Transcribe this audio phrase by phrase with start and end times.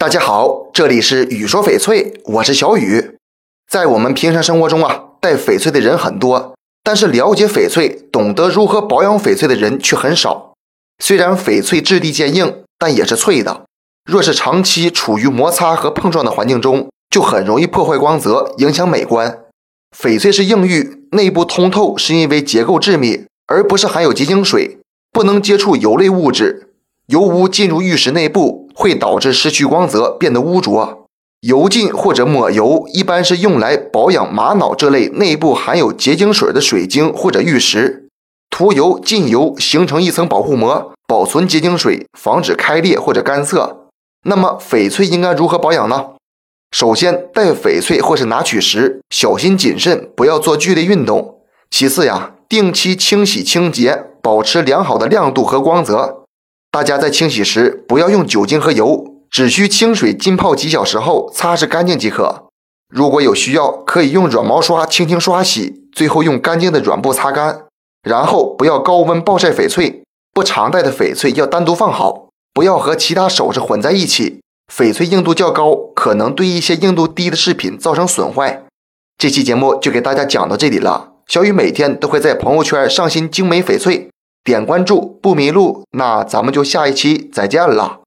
[0.00, 3.18] 大家好，这里是雨说翡翠，我是小雨。
[3.70, 10.54] 在我们平常生活中啊，戴翡翠的人很多，但是了解翡翠、懂得如何保养翡翠的人却很少。
[11.04, 13.66] 虽然翡翠质地坚硬，但也是脆的。
[14.10, 19.40] 若是长期处于摩擦和碰撞的环境中，就很容易破坏光泽，影响美观。
[19.94, 24.78] 翡翠是硬玉，内部通透是因为结构致密，而不是含有结晶水，
[25.12, 26.70] 不能接触油类物质。
[27.08, 31.04] 油污进入玉石内部，会导致失去光泽，变得污浊。
[31.42, 38.08] 油浸或者抹油一般是用来保养玛瑙这类内部含有结晶水的水晶或者玉石。
[38.48, 43.88] 涂油、浸油形成一层保护膜，保存结晶水，防止开裂或者干涩。
[44.24, 46.12] 那么翡翠应该如何保养呢？
[46.70, 51.40] 首先，戴翡翠或是拿取时小心谨慎，不要做剧烈运动。
[51.70, 56.19] 其次呀，定期清洗清洁，保持良好的亮度和光泽。
[56.70, 62.46] 大家在清洗时不要用酒精和油，只需清水浸泡几小时后擦拭干净即可。
[62.88, 67.64] 如果有需要，可以用软毛刷轻轻刷洗，最后用干净的软布擦干。
[68.02, 74.40] 然后不要高温暴晒翡翠，不常戴的翡翠要单独放好，不要和其他首饰混在一起。
[74.72, 78.64] 翡翠硬度较高，可能对一些硬度低的饰品造成损坏。
[79.18, 81.14] 这期节目就给大家讲到这里了。
[81.26, 84.09] 小雨每天都会在朋友圈上新精美翡翠。
[84.42, 87.99] 点关注不迷路，那咱们就下一期再见了。